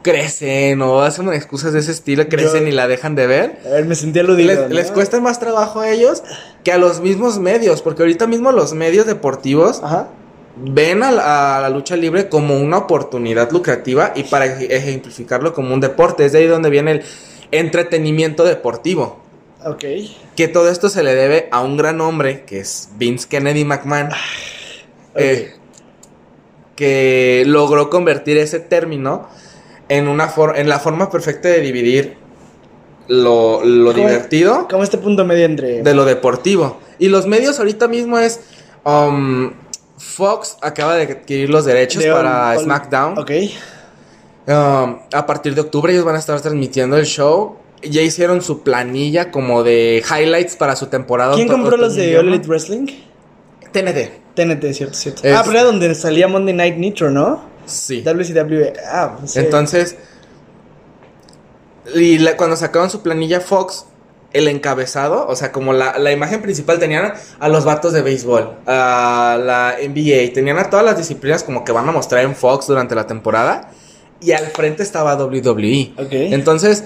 [0.02, 3.60] crecen o hacen excusas de ese estilo, crecen Yo- y la dejan de ver.
[3.66, 4.48] A ver, me sentí aludido.
[4.48, 4.68] Les, ¿no?
[4.70, 6.24] les cuesta más trabajo a ellos
[6.64, 10.08] que a los mismos medios, porque ahorita mismo los medios deportivos Ajá.
[10.62, 15.54] Ven a la, a la lucha libre como una oportunidad lucrativa y para ej- ejemplificarlo
[15.54, 16.26] como un deporte.
[16.26, 17.04] Es de ahí donde viene el
[17.52, 19.20] entretenimiento deportivo.
[19.66, 19.84] Ok.
[20.36, 24.10] Que todo esto se le debe a un gran hombre, que es Vince Kennedy McMahon,
[25.16, 25.54] eh,
[26.76, 29.28] que logró convertir ese término
[29.90, 32.16] en, una for- en la forma perfecta de dividir
[33.08, 35.82] lo, lo divertido Como este punto medio entre...
[35.84, 36.80] de lo deportivo.
[37.00, 38.40] Y los medios ahorita mismo es...
[38.86, 39.52] um,
[40.00, 43.18] Fox acaba de adquirir los derechos de para SmackDown.
[43.20, 43.32] Ok.
[44.48, 47.58] Um, a partir de octubre ellos van a estar transmitiendo el show.
[47.84, 51.36] Ya hicieron su planilla como de highlights para su temporada.
[51.36, 52.18] ¿Quién compró los de.
[52.18, 52.88] All Elite Wrestling?
[53.72, 54.12] TNT.
[54.36, 55.22] TNT, cierto, cierto.
[55.24, 57.44] Es- Ah, pero era donde salía Monday Night Nitro, ¿no?
[57.66, 58.02] Sí.
[58.02, 58.74] WCW.
[58.92, 59.40] Ah, sí.
[59.40, 59.96] Entonces,
[61.96, 63.86] y la- cuando sacaron su planilla Fox,
[64.32, 68.58] el encabezado, o sea, como la, la imagen principal tenían a los vatos de béisbol,
[68.68, 72.68] a la NBA, tenían a todas las disciplinas como que van a mostrar en Fox
[72.68, 73.72] durante la temporada,
[74.22, 75.94] y al frente estaba WWE.
[75.98, 76.10] Ok.
[76.12, 76.84] Entonces,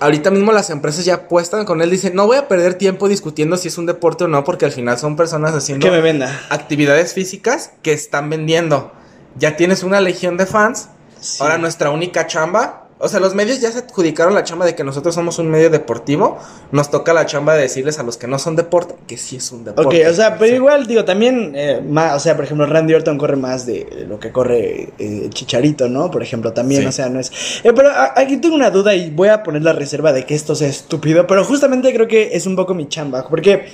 [0.00, 3.56] ahorita mismo las empresas ya apuestan con él, dicen, no voy a perder tiempo discutiendo
[3.56, 6.40] si es un deporte o no, porque al final son personas haciendo Que me venda.
[6.50, 8.92] actividades físicas que están vendiendo.
[9.36, 10.88] Ya tienes una legión de fans.
[11.20, 11.42] Sí.
[11.42, 12.87] Ahora nuestra única chamba.
[13.00, 15.70] O sea, los medios ya se adjudicaron la chamba de que nosotros somos un medio
[15.70, 16.38] deportivo.
[16.72, 19.52] Nos toca la chamba de decirles a los que no son deporte que sí es
[19.52, 20.08] un Ok, deporte.
[20.08, 20.56] o sea, pero Sí.
[20.56, 24.18] igual, digo, también, eh, más, o sea, por ejemplo, Randy Orton corre más de lo
[24.18, 26.10] que corre eh, Chicharito, ¿no?
[26.10, 26.88] Por ejemplo, también, Sí.
[26.88, 27.30] o sea, no es...
[27.62, 30.34] Eh, pero a- aquí tengo una duda y voy a poner la reserva de que
[30.34, 33.66] esto sea estúpido, pero justamente creo que es un poco mi chamba, porque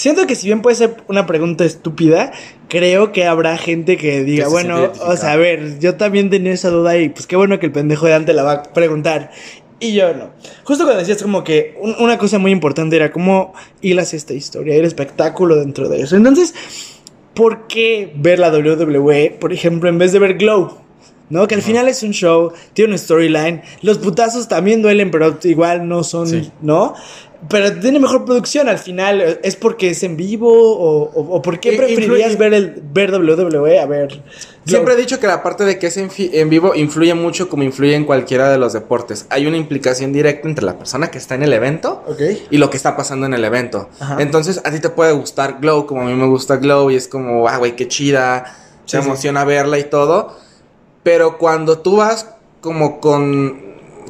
[0.00, 2.32] siento que si bien puede ser una pregunta estúpida,
[2.68, 6.52] creo que habrá gente que diga, Que bueno, o sea, a ver, yo también tenía
[6.52, 9.30] esa duda y pues qué bueno que el pendejo de antes la va a preguntar.
[9.78, 10.30] Y yo no.
[10.64, 14.74] Justo cuando decías como que un- una cosa muy importante era cómo hilas esta historia,
[14.74, 16.16] el espectáculo dentro de eso.
[16.16, 16.54] Entonces,
[17.34, 20.78] ¿por qué ver la WWE, por ejemplo, en vez de ver Glow?
[21.30, 21.46] ¿No?
[21.46, 23.62] Que al final es un show, tiene una storyline.
[23.82, 26.50] Los putazos también duelen, pero igual no son, Sí.
[26.60, 26.94] ¿no?
[27.48, 29.40] Pero tiene mejor producción al final.
[29.42, 30.50] ¿Es porque es en vivo?
[30.52, 34.22] ¿O, o- o por qué I- preferirías ver, el, ver WWE a ver?
[34.66, 37.62] Siempre he dicho que la parte de que es en, en vivo influye mucho como
[37.62, 39.26] influye en cualquiera de los deportes.
[39.30, 42.04] Hay una implicación directa entre la persona que está en el evento
[42.50, 43.88] y lo que está pasando en el evento.
[43.98, 44.16] Ajá.
[44.20, 47.08] Entonces, a ti te puede gustar Glow, como a mí me gusta Glow, y es
[47.08, 49.02] como, ah, güey, qué chida, Sí, sí.
[49.02, 50.36] emociona verla y todo.
[51.02, 52.28] Pero cuando tú vas
[52.60, 53.62] como con,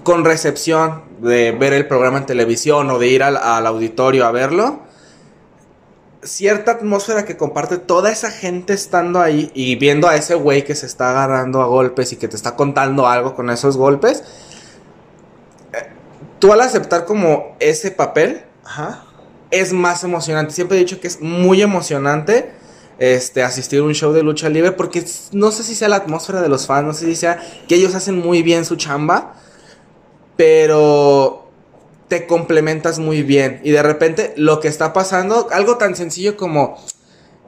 [0.02, 4.32] con recepción de ver el programa en televisión o de ir al, al auditorio a
[4.32, 4.80] verlo,
[6.22, 10.74] cierta atmósfera que comparte toda esa gente estando ahí y viendo a ese güey que
[10.74, 14.22] se está agarrando a golpes y que te está contando algo con esos golpes,
[15.72, 15.88] eh,
[16.38, 19.04] tú al aceptar como ese papel, Ajá.
[19.50, 20.52] es más emocionante.
[20.52, 22.52] Siempre he dicho que es muy emocionante
[22.98, 26.42] este, asistir a un show de lucha libre porque no sé si sea la atmósfera
[26.42, 29.34] de los fans, no sé si sea que ellos hacen muy bien su chamba,
[30.40, 31.50] pero
[32.08, 36.82] te complementas muy bien y de repente lo que está pasando, algo tan sencillo como...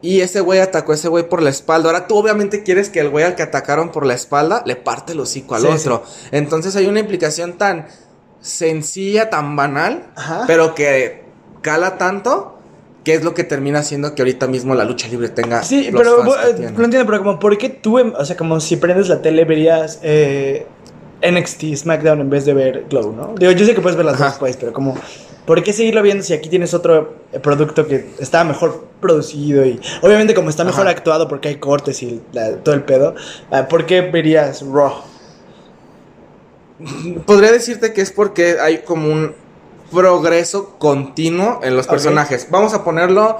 [0.02, 1.88] Y ese güey atacó a ese güey por la espalda.
[1.88, 5.12] Ahora tú obviamente quieres que el güey al que atacaron por la espalda le parte
[5.12, 6.02] el hocico al Sí, otro.
[6.32, 7.86] Entonces hay una implicación tan
[8.40, 10.44] sencilla, tan banal, Ajá.
[10.46, 11.22] pero que
[11.62, 12.58] cala tanto
[13.04, 16.02] que es lo que termina haciendo que ahorita mismo la lucha libre tenga Sí, los
[16.02, 18.60] pero fans que eh, no entiendo, pero como, ¿por qué tú, em- o sea, como
[18.60, 20.66] si prendes la tele verías eh,
[21.22, 23.34] NXT, SmackDown en vez de ver Glow, ¿no?
[23.38, 24.26] Digo, yo sé que puedes ver las Ajá.
[24.26, 24.96] dos, pues, pero como,
[25.46, 29.80] ¿por qué seguirlo viendo si aquí tienes otro eh, producto que está mejor producido y
[30.02, 30.90] obviamente como está mejor Ajá.
[30.90, 33.14] actuado porque hay cortes y la- todo el pedo,
[33.50, 34.94] ah, ¿por qué verías Raw?
[37.26, 39.34] Podría decirte que es porque hay como un
[39.92, 42.48] progreso continuo en los personajes.
[42.50, 43.38] Vamos a ponerlo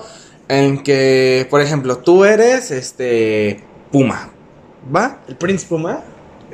[0.49, 4.31] en que, por ejemplo, tú eres este Puma,
[4.95, 5.19] ¿va?
[5.29, 6.03] ¿El Prince Puma?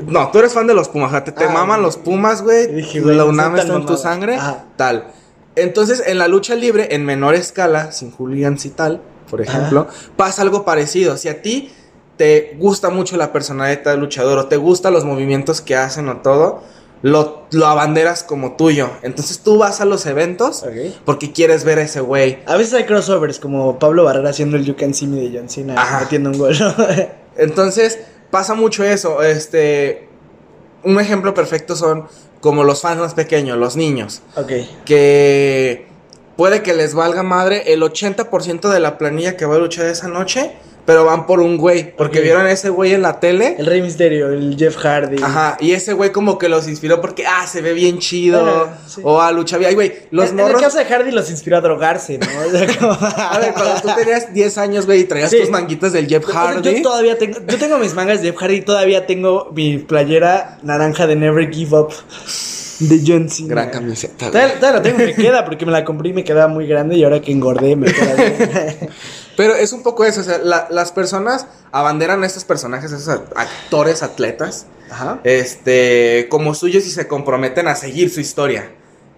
[0.07, 2.43] No, tú eres fan de los Pumas, o sea, te, te Ah, maman los Pumas,
[2.43, 2.83] güey.
[3.01, 4.65] La UNAM está en tu sangre, Ajá.
[4.77, 5.09] tal.
[5.57, 10.43] Entonces, en la lucha libre, en menor escala, sin hooligans y tal, por ejemplo, pasa
[10.43, 11.17] algo parecido.
[11.17, 11.73] Si a ti
[12.17, 16.19] te gusta mucho la personalidad del luchador o te gustan los movimientos que hacen o
[16.19, 16.63] todo,
[17.03, 18.91] lo, lo abanderas como tuyo.
[19.03, 20.65] Entonces tú vas a los eventos
[21.05, 22.39] porque quieres ver a ese güey.
[22.47, 25.49] A veces hay crossovers, como Pablo Barrera haciendo el You Can See Me de John
[25.49, 26.01] Cena, Ajá.
[26.01, 26.57] metiendo un gol.
[27.37, 27.99] Entonces,
[28.31, 29.23] pasa mucho eso.
[29.23, 30.09] Este.
[30.85, 32.07] Un ejemplo perfecto son
[32.41, 34.23] como los fans más pequeños, los niños.
[34.37, 34.53] ok.
[34.85, 35.87] Que
[36.37, 40.09] puede que les valga madre el 80% de la planilla que va a luchar esa
[40.09, 40.53] noche.
[40.89, 41.95] Pero van por un güey.
[41.95, 43.57] Porque vieron a ese güey en la tele.
[43.59, 45.23] El Rey Misterio, el Jeff Hardy.
[45.23, 45.59] Ajá.
[45.61, 48.41] Y ese güey como que los inspiró porque, ah, se ve bien chido.
[48.43, 49.03] Bueno, sí.
[49.05, 49.59] O a lucha.
[49.67, 50.63] Ay, güey, los en, en el morros.
[50.63, 52.27] caso de Hardy los inspiró a drogarse, ¿no?
[52.47, 55.41] O sea, como- A ver, cuando tú tenías 10 años, güey, y traías Sí.
[55.41, 56.63] tus manguitas del Jeff Hardy.
[56.77, 61.07] Yo todavía tengo, yo tengo mis mangas de Jeff Hardy, todavía tengo mi playera naranja
[61.07, 61.93] de Never Give Up
[62.81, 63.49] de John Cena.
[63.51, 64.31] Gran camiseta.
[64.31, 67.05] todavía la tengo, me queda porque me la compré y me quedaba muy grande y
[67.05, 68.91] ahora que engordé me queda bien.
[69.39, 72.97] Pero es un poco eso, o sea, la- las personas abanderan a estos personajes, a
[72.97, 75.21] esos actores, atletas, Ajá.
[75.25, 78.71] este, como suyos y se comprometen a seguir su historia.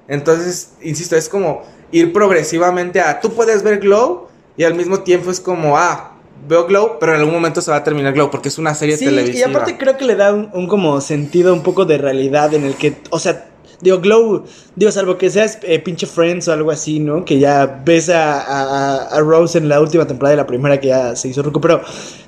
[0.08, 5.30] Entonces, insisto, es como ir progresivamente a, tú puedes ver Glow y al mismo tiempo
[5.30, 6.16] es como, ah,
[6.48, 8.96] veo Glow, pero en algún momento se va a terminar Glow porque es una serie
[8.96, 9.48] Sí, televisiva.
[9.48, 12.64] y aparte creo que le da un, un como sentido un poco de realidad en
[12.64, 13.49] el que, o sea,
[13.80, 14.44] digo, Glow,
[14.76, 17.24] digo, salvo que seas eh, pinche Friends o algo así, ¿no?
[17.24, 20.88] Que ya ves a, a- a Rose en la última temporada de la primera que
[20.88, 21.80] ya se hizo ruco, pero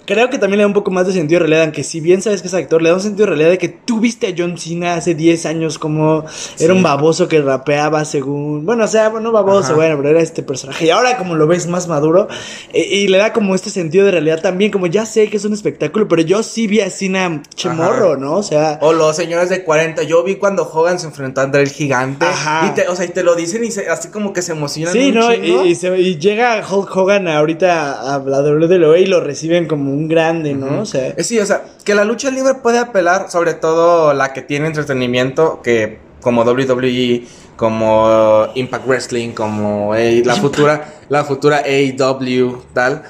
[0.07, 2.23] creo que también le da un poco más de sentido de realidad, aunque si bien
[2.23, 4.35] sabes que es actor, le da un sentido de realidad de que tú viste a
[4.37, 6.25] John Cena hace 10 años como
[6.59, 9.75] era un baboso que rapeaba según, bueno, o sea, bueno, baboso, Ajá.
[9.75, 12.29] bueno, pero era este personaje, y ahora como lo ves más maduro,
[12.73, 15.45] eh, y le da como este sentido de realidad también, como ya sé que es
[15.45, 18.21] un espectáculo, pero yo sí vi a Cena chemorro, Ajá.
[18.21, 18.35] ¿no?
[18.37, 21.63] O sea, O los señores de 40, yo vi cuando Hogan se enfrentó a André
[21.63, 22.25] el Gigante.
[22.27, 22.69] Ajá.
[22.69, 24.93] Y te, o sea, y te lo dicen y se- así como que se emocionan
[24.95, 25.33] Sí, un ¿no?
[25.35, 29.92] Y, y se- y llega Hulk Hogan ahorita a la WWE y lo reciben como
[29.93, 30.83] un grande, ¿no?
[30.83, 34.33] O sea, Eh, Sí, o sea, que la lucha libre puede apelar, sobre todo la
[34.33, 37.27] que tiene entretenimiento, que como WWE,
[37.57, 43.03] como Impact Wrestling, como eh, la futura, la futura AEW, tal.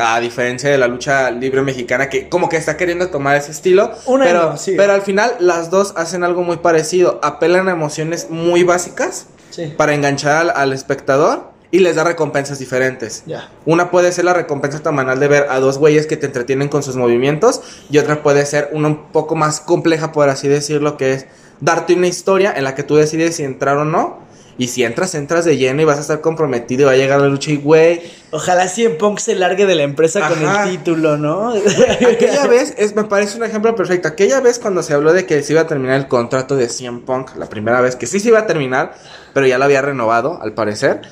[0.00, 3.90] A diferencia de la lucha libre mexicana, que como que está queriendo tomar ese estilo.
[4.06, 4.74] Una pero, sí.
[4.76, 7.18] pero al final las dos hacen algo muy parecido.
[7.20, 9.74] Apelan a emociones muy básicas sí.
[9.76, 13.24] para enganchar al, al espectador y les da recompensas diferentes.
[13.66, 16.82] Una puede ser la recompensa tamanal de ver a dos güeyes que te entretienen con
[16.82, 21.12] sus movimientos y otra puede ser una un poco más compleja, por así decirlo, que
[21.12, 21.26] es
[21.60, 24.26] darte una historia en la que tú decides si entrar o no.
[24.60, 27.20] Y si entras, entras de lleno y vas a estar comprometido y va a llegar
[27.20, 28.02] la lucha y güey.
[28.32, 31.52] Ojalá CM Punk se largue de la empresa con el título, ¿no?
[31.52, 34.08] Aquella vez, es, me parece un ejemplo perfecto.
[34.08, 37.02] Aquella vez cuando se habló de que se iba a terminar el contrato de CM
[37.02, 38.96] Punk, la primera vez que sí se iba a terminar,
[39.32, 41.02] pero ya lo había renovado, al parecer.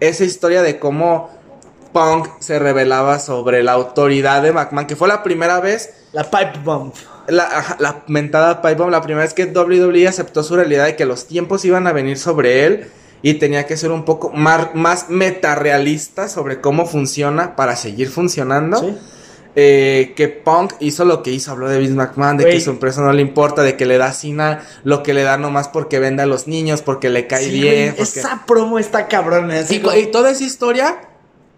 [0.00, 1.30] Esa historia de cómo
[1.92, 6.58] Punk se revelaba sobre la autoridad de McMahon, que fue la primera vez, La pipe
[6.64, 6.92] bomb.
[7.28, 11.04] la, la mentada pipe bomb, la primera vez que WWE aceptó su realidad de que
[11.04, 12.90] los tiempos iban a venir sobre él
[13.22, 18.78] y tenía que ser un poco más, más metarealista sobre cómo funciona para seguir funcionando.
[18.80, 18.96] Sí.
[19.56, 23.00] Eh, que Punk hizo lo que hizo, habló de Vince McMahon, de que su empresa
[23.02, 25.98] no le importa, de que le da a Cena lo que le da nomás porque
[25.98, 27.94] vende a los niños, porque le cae Sí, bien.
[27.96, 29.60] porque- Esa promo está cabrona.
[29.68, 30.98] y, como- y toda esa historia,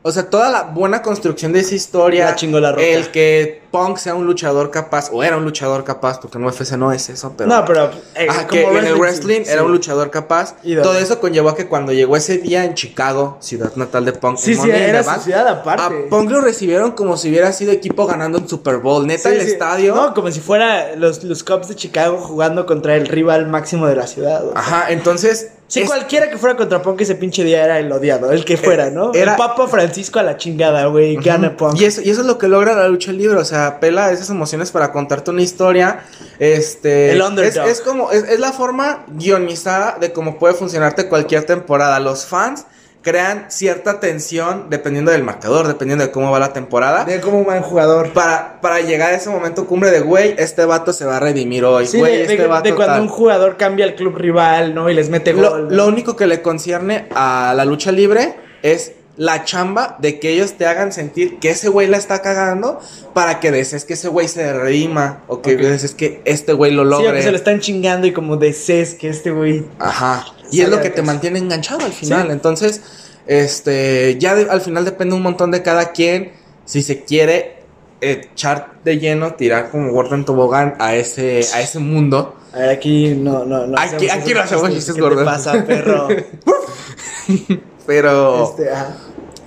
[0.04, 2.82] o sea, toda la buena construcción de esa historia, La chingó la roca.
[2.84, 6.72] el que Punk sea un luchador capaz, o era un luchador capaz, porque en UFC
[6.72, 7.48] no es eso, pero...
[7.48, 7.90] no, pero.
[8.16, 9.50] eh, Ajá, como que en el wrestling sí.
[9.50, 10.56] era un luchador capaz.
[10.82, 14.36] Todo eso conllevó a que cuando llegó ese día en Chicago, ciudad natal de Punk,
[14.38, 15.82] Sí, sí, era ciudad aparte.
[15.82, 19.06] a Punk lo recibieron como si hubiera sido equipo ganando un Super Bowl.
[19.06, 19.94] Neta, Sí, el estadio.
[19.94, 23.96] No, como si fuera los, los Cubs de Chicago jugando contra el rival máximo de
[23.96, 24.44] la ciudad.
[24.44, 24.60] o sea.
[24.60, 25.48] Ajá, entonces.
[25.80, 28.90] Es- cualquiera que fuera contra Punk ese pinche día era el odiado, el que fuera,
[28.90, 29.12] ¿no?
[29.14, 31.80] era- El Papa Francisco a la chingada, güey, gana Punk.
[31.80, 34.12] Y eso, y eso es lo que logra la lucha libre, o sea, apela a
[34.12, 36.00] esas emociones para contarte una historia.
[36.38, 37.12] Este.
[37.12, 37.66] El es, underdog.
[37.68, 41.98] es como, es, es la forma guionizada de cómo puede funcionarte cualquier temporada.
[42.00, 42.66] Los fans
[43.02, 47.04] crean cierta tensión dependiendo del marcador, dependiendo de cómo va la temporada.
[47.04, 48.10] De como un buen jugador.
[48.12, 51.64] Para, para llegar a ese momento cumbre de, güey, este vato se va a redimir
[51.64, 51.86] hoy.
[51.86, 53.02] Sí, güey, de, de- este vato de cuando tal".
[53.02, 54.88] un jugador cambia al club rival, ¿no?
[54.88, 55.64] Y les mete Lo, gol.
[55.68, 55.74] ¿no?
[55.74, 60.54] lo único que le concierne a la lucha libre es la chamba de que ellos
[60.54, 62.80] te hagan sentir que ese güey la está cagando
[63.12, 65.60] para que desees que ese güey se redima o que Ok.
[65.60, 67.16] desees que este güey lo Sí, o logre.
[67.18, 69.64] que se lo están chingando y como desees que este güey.
[69.78, 70.24] Ajá.
[70.52, 72.26] Y es lo que te mantiene enganchado al final.
[72.26, 72.32] Sí.
[72.32, 72.80] Entonces,
[73.26, 76.32] este, ya de- al final depende un montón de cada quien
[76.64, 77.56] si se quiere
[78.00, 82.36] echar de lleno, tirar como gordo en tobogán a ese, a ese mundo.
[82.52, 83.78] A ver, aquí no, no, no.
[83.78, 84.74] Aquí- aquí no hacemos chistes.
[84.86, 85.18] chistes ¿Qué gordos.
[85.20, 86.08] te pasa, perro?
[87.86, 88.70] Pero Este,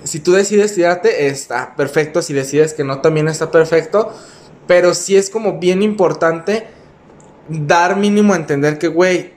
[0.04, 2.22] si tú decides tirarte, está perfecto.
[2.22, 4.12] Si decides que no, también está perfecto.
[4.66, 6.66] Pero sí es como bien importante
[7.48, 9.32] dar mínimo a entender que, güey,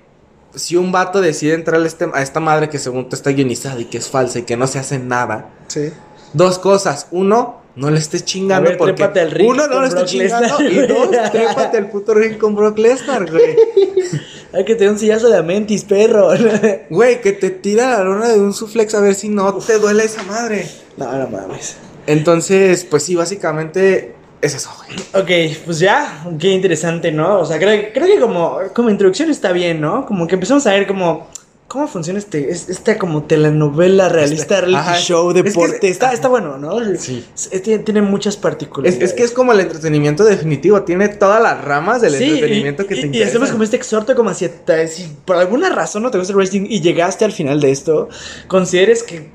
[0.55, 3.79] si un vato decide entrar a, este- a esta madre que según tú está guionizada
[3.79, 5.91] y que es falsa y que no se hace nada, Sí.
[6.33, 7.07] dos cosas.
[7.11, 10.05] Uno, no le estés chingando A ver, porque trépate al ring uno no le estés
[10.05, 13.55] chingando Lesnar, y dos, trépate al puto ring con Brock Lesnar, güey.
[14.53, 16.29] Hay que tener un sillazo de Amentis, perro.
[16.89, 20.03] Güey, que te tira la lona de un suplex a ver si no te duele
[20.03, 20.67] esa madre.
[20.97, 21.75] no, no mames.
[22.07, 25.23] Entonces, pues sí, básicamente es eso, güey.
[25.23, 27.39] Ok, pues ya, qué interesante, ¿no?
[27.39, 30.05] O sea, creo, creo que como, como introducción está bien, ¿no?
[30.05, 31.27] Como que empezamos a ver como
[31.67, 35.87] cómo funciona este, es- esta como telenovela realista, Este, reality ajá, show, es que- deporte.
[35.87, 36.79] está, está bueno, ¿no?
[36.97, 37.23] Sí.
[37.63, 39.09] Tiene, tiene muchas Es, particularidades.
[39.11, 42.85] es que es como el entretenimiento definitivo, tiene todas las ramas del Sí, entretenimiento y,
[42.87, 43.29] que te y- y interesa.
[43.29, 46.37] hacemos como este exhorto como hacia ta- si por alguna razón no te gusta el
[46.37, 48.09] wrestling y llegaste al final de esto,
[48.47, 49.29] consideres que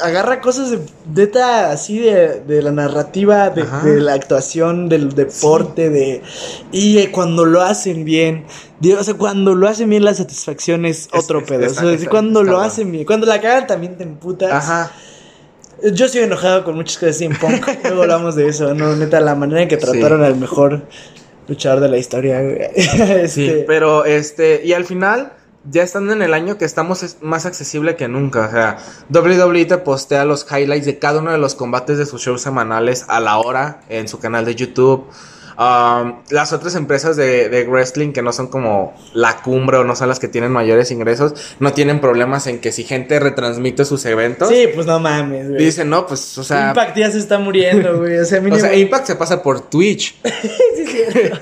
[0.00, 0.78] agarra cosas de
[1.14, 6.22] neta así de, de la narrativa, de, de la actuación, del deporte, de
[6.72, 8.44] y eh, cuando lo hacen bien,
[8.80, 11.66] Dios, o sea, cuando lo hacen bien la satisfacción es otro es- pedo.
[11.66, 14.52] o sea, cuando lo hacen bien, cuando la cagan también te emputas.
[14.52, 14.92] Ajá.
[15.92, 17.64] Yo estoy enojado con muchas cosas en punk.
[17.84, 18.96] Luego hablamos de eso, ¿no?
[18.96, 19.82] Neta, la manera en que Sí.
[19.86, 20.82] trataron al mejor
[21.46, 22.40] luchador de la historia.
[22.76, 25.32] Este, Sí, pero este, y al final,
[25.70, 28.46] ya estando en el año que estamos es más accesible que nunca.
[28.46, 28.78] O sea,
[29.12, 33.04] WWE te postea los highlights de cada uno de los combates de sus shows semanales
[33.08, 35.06] a la hora en su canal de YouTube.
[35.60, 39.96] Um, las otras empresas de, de wrestling que no son como la cumbre o no
[39.96, 44.04] son las que tienen mayores ingresos, no tienen problemas en que si gente retransmite sus
[44.06, 45.64] eventos, Sí, pues no mames, güey.
[45.64, 48.18] dicen, no, pues, o sea, Impact ya se está muriendo, güey.
[48.18, 48.60] O sea, o mínimo.
[48.60, 50.14] sea, Impact se pasa por Twitch.
[50.24, 51.40] Sí, es cierto.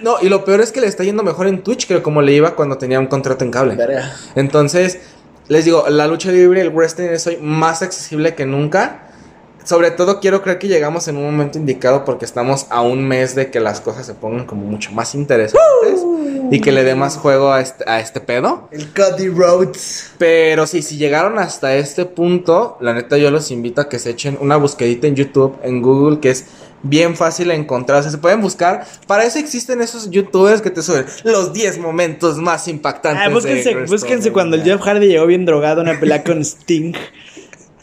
[0.00, 2.32] No, y lo peor es que le está yendo mejor en Twitch que como le
[2.32, 3.76] iba cuando tenía un contrato en cable.
[3.76, 4.14] Verga.
[4.34, 4.98] Entonces,
[5.48, 9.00] les digo, la lucha libre y el wrestling es hoy más accesible que nunca.
[9.62, 13.34] Sobre todo quiero creer que llegamos en un momento indicado porque estamos a un mes
[13.34, 16.04] de que las cosas se pongan como mucho más interesantes
[16.50, 18.68] y que le dé más juego a este, a este pedo.
[18.70, 20.10] El Cody Rhodes.
[20.18, 24.10] Pero sí, si llegaron hasta este punto, la neta yo los invito a que se
[24.10, 26.44] echen una busquedita en YouTube, en Google, que es
[26.84, 27.98] bien fácil de encontrar.
[27.98, 28.86] O sea, se pueden buscar.
[29.08, 33.22] Para eso existen esos youtubers que te suben los 10 momentos más impactantes.
[33.24, 33.90] Ah, de búsquense, WrestleMania.
[33.90, 36.92] búsquense cuando el Jeff Hardy llegó bien drogado a una pelea con Sting.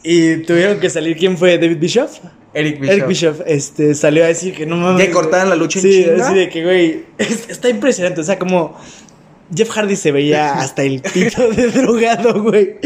[0.04, 1.18] Y tuvieron que salir.
[1.18, 1.58] ¿Quién fue?
[1.58, 2.20] ¿David Bischoff?
[2.54, 2.94] Eric Bischoff.
[2.96, 5.06] Eric Bischoff este, salió a decir que no mames.
[5.08, 6.26] Que cortaran la lucha en Sí, chinga.
[6.28, 8.22] así de que, güey, es- está impresionante.
[8.22, 8.78] O sea, como
[9.56, 12.78] Jeff Hardy se veía hasta el pito de drogado, güey.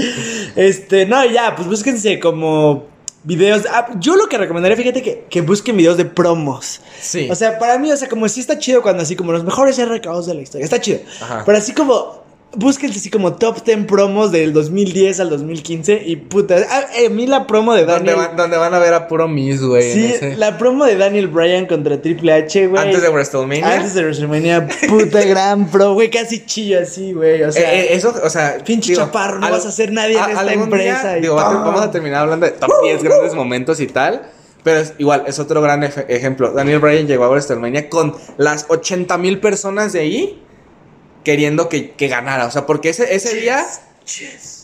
[0.55, 2.85] Este, no, ya, pues búsquense como
[3.25, 3.63] videos.
[3.69, 6.81] ah, yo lo que recomendaría, fíjate que, que busquen videos de promos.
[7.01, 7.27] Sí.
[7.29, 9.77] O sea, para mí, o sea, como sí está chido cuando así como los mejores
[9.83, 10.63] RKOs de la historia.
[10.63, 10.99] Está chido.
[11.21, 11.43] Ajá.
[11.45, 12.24] Pero así como.
[12.55, 17.27] Búsquense así como top 10 promos del 2010 al 2015 y puta, a, a mí
[17.27, 19.91] la promo de donde, Daniel van, donde van a ver a puro Miss, güey.
[19.91, 22.81] en Sí, ese- la promo de Daniel Bryan contra Triple H, güey.
[22.81, 23.73] Antes de WrestleMania.
[23.75, 27.43] Antes de WrestleMania, puta gran pro, güey, casi chillo así, güey.
[27.43, 30.13] O sea, Eh, eh, eso, o sea, pinche chaparro, no al- vas a ser nadie
[30.15, 33.03] en a- esta algún empresa día, y digo, vamos a terminar hablando de top 10
[33.03, 34.21] grandes momentos y tal.
[34.63, 36.51] Pero es, igual, es otro gran ejemplo.
[36.51, 40.41] Daniel Bryan llegó a WrestleMania con las 80 mil personas de ahí
[41.25, 42.45] queriendo que, que ganara.
[42.45, 43.65] O sea, porque ese, ese día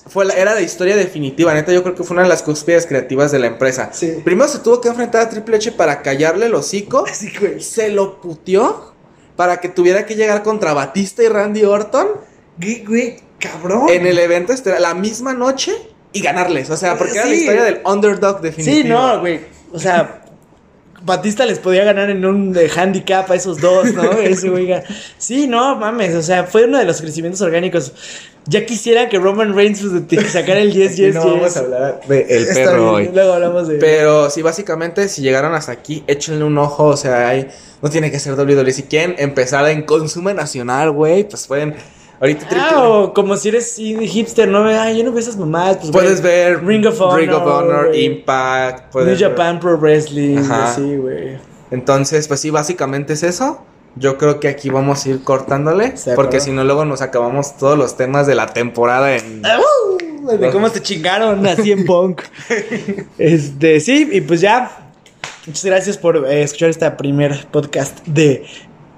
[0.07, 1.53] fue la, era la historia definitiva.
[1.53, 3.89] Neta, yo creo que fue una de las cúspides creativas de la empresa.
[3.91, 4.13] Sí.
[4.23, 7.05] Primero se tuvo que enfrentar a Triple H para callarle el hocico.
[7.09, 7.59] Así, güey.
[7.59, 8.93] Se lo puteó
[9.35, 12.07] para que tuviera que llegar contra Batista y Randy Orton
[12.57, 13.89] Güey, güey, cabrón.
[13.89, 15.73] en el evento estelar la misma noche
[16.13, 16.69] y ganarles.
[16.69, 18.83] O sea, porque era la historia del underdog definitivo.
[18.83, 19.39] Sí, no, güey.
[19.71, 20.20] O sea,
[21.03, 24.11] Batista les podía ganar en un de handicap a esos dos, ¿no?
[24.21, 24.67] Ese güey.
[24.67, 24.83] ga-
[25.17, 26.15] Sí, no, mames.
[26.15, 27.93] O sea, fue uno de los crecimientos orgánicos.
[28.45, 29.81] Ya quisiera que Roman Reigns
[30.31, 33.09] sacara el 10 Y 10 no vamos a hablar de el Está perro hoy.
[33.13, 33.75] Luego hablamos de.
[33.77, 36.85] Pero sí, básicamente, si llegaron hasta aquí, échenle un ojo.
[36.85, 37.47] O sea, hay,
[37.81, 38.71] no tiene que ser WWE.
[38.71, 41.75] Si quieren empezar en consumo nacional, güey, pues pueden.
[42.21, 45.77] Ahorita Ah, o como si eres hipster, no Ay, yo no veo esas mamadas.
[45.77, 47.95] Pues, puedes ver Ring of Honor, Ring of Honor.
[47.95, 48.93] Impact.
[48.95, 50.71] New ver- Japan Pro Wrestling, Ajá.
[50.71, 51.37] así, güey.
[51.71, 53.63] Entonces, pues sí, básicamente es eso.
[53.95, 55.95] Yo creo que aquí vamos a ir cortándole.
[56.15, 59.41] Porque si no, luego nos acabamos todos los temas de la temporada en.
[59.43, 60.37] ¡Uh!
[60.37, 62.21] De cómo te chingaron así en punk.
[63.17, 64.77] este, sí, y pues ya.
[65.47, 68.45] Muchas gracias por eh, escuchar esta primer podcast de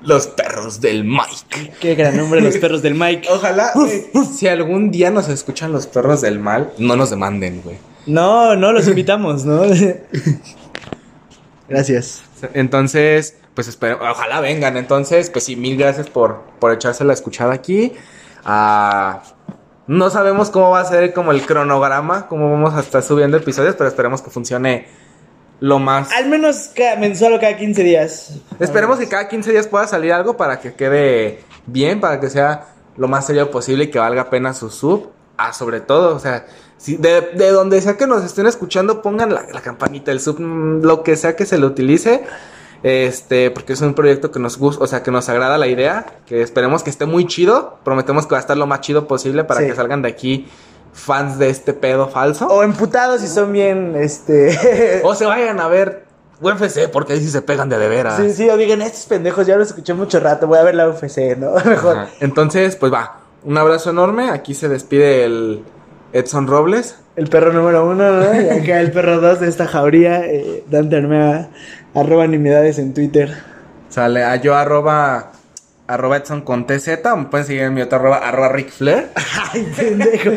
[0.04, 1.74] Los perros del Mike.
[1.80, 3.28] qué gran nombre, los perros del Mike.
[3.32, 7.78] Ojalá, güey, si algún día nos escuchan los perros del mal, no nos demanden, güey.
[8.06, 9.64] No, no, los invitamos, ¿no?
[11.70, 12.22] Gracias.
[12.54, 14.78] Entonces, pues espero, ojalá vengan.
[14.78, 17.93] Entonces, pues sí, mil gracias por, por echarse la escuchada aquí.
[18.43, 19.24] Ah,
[19.88, 23.76] no sabemos cómo va a ser como el cronograma, cómo vamos a estar subiendo episodios,
[23.76, 24.88] pero esperemos que funcione
[25.60, 26.12] lo más.
[26.12, 28.34] Al menos cada, mensual o cada 15 días.
[28.60, 32.68] Esperemos que cada 15 días pueda salir algo para que quede bien, para que sea
[32.97, 35.10] lo más serio posible y que valga pena su sub.
[35.38, 36.45] Ah, sobre todo, o sea,
[36.78, 40.39] si de, de donde sea que nos estén escuchando, pongan la, la campanita del sub,
[40.39, 42.24] mm, lo que sea que se le utilice.
[42.84, 46.06] Este, porque es un proyecto que nos gusta, o sea, que nos agrada la idea,
[46.26, 47.80] que esperemos que esté muy chido.
[47.86, 49.68] Prometemos que va a estar lo más chido posible para Sí.
[49.68, 50.47] que salgan de aquí
[50.94, 52.48] fans de este pedo falso.
[52.48, 55.02] O emputados si son bien, este...
[55.04, 56.04] O se vayan a ver
[56.41, 58.18] UFC, porque ahí sí se pegan de de veras.
[58.18, 60.89] Sí, sí, o digan, estos pendejos ya los escuché mucho rato, voy a ver la
[60.89, 61.54] UFC, ¿no?
[61.66, 61.98] Mejor.
[61.98, 62.10] Ajá.
[62.20, 63.20] Entonces, pues va.
[63.44, 64.30] Un abrazo enorme.
[64.30, 65.64] Aquí se despide el
[66.14, 66.98] Edson Robles.
[67.16, 68.41] El perro número uno, ¿no?
[68.41, 71.50] Y acá el perro dos de esta jauría, eh, Dante Armea,
[71.94, 73.36] arroba nimiedades en Twitter.
[73.89, 75.32] Sale a yo arroba,
[75.88, 77.06] arroba Edson con TZ.
[77.06, 79.10] O me pueden seguir en mi otro arroba, arroba Ric Flair.
[79.54, 80.32] Ay, pendejo.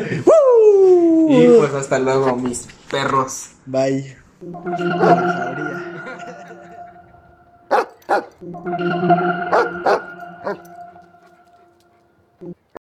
[1.29, 3.51] Y pues hasta luego, mis perros.
[3.66, 4.16] Bye.